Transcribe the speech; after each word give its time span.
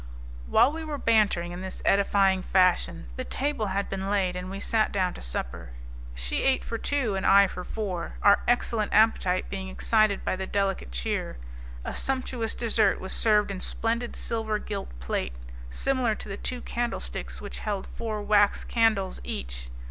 While 0.47 0.71
we 0.71 0.83
were 0.83 0.97
bantering 0.97 1.51
in 1.51 1.61
this 1.61 1.83
edifying 1.85 2.41
fashion, 2.41 3.05
the 3.17 3.23
table 3.23 3.67
had 3.67 3.87
been 3.87 4.09
laid, 4.09 4.35
and 4.35 4.49
we 4.49 4.59
sat 4.59 4.91
down 4.91 5.13
to 5.13 5.21
supper. 5.21 5.73
She 6.15 6.41
ate 6.41 6.65
for 6.65 6.79
two 6.79 7.13
and 7.13 7.23
I 7.23 7.45
for 7.45 7.63
four, 7.63 8.15
our 8.23 8.39
excellent 8.47 8.93
appetite 8.95 9.47
being 9.47 9.67
excited 9.67 10.25
by 10.25 10.35
the 10.35 10.47
delicate 10.47 10.91
cheer. 10.91 11.37
A 11.85 11.95
sumptuous 11.95 12.55
dessert 12.55 12.99
was 12.99 13.13
served 13.13 13.51
in 13.51 13.59
splendid 13.59 14.15
silver 14.15 14.57
gilt 14.57 14.89
plate, 14.99 15.35
similar 15.69 16.15
to 16.15 16.27
the 16.27 16.35
two 16.35 16.61
candlesticks 16.61 17.39
which 17.39 17.59
held 17.59 17.87
four 17.95 18.23
wax 18.23 18.63
candles 18.63 19.21
each. 19.23 19.69